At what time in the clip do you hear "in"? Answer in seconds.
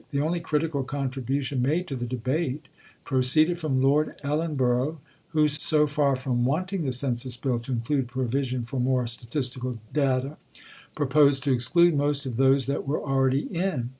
13.41-13.89